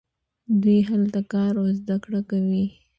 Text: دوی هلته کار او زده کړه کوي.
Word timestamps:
دوی 0.61 0.79
هلته 0.89 1.19
کار 1.33 1.53
او 1.61 1.67
زده 1.79 1.97
کړه 2.03 2.21
کوي. 2.29 2.65